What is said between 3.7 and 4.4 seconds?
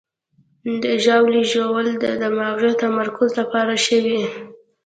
ښه وي.